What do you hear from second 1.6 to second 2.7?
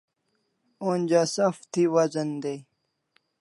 thi wazan dai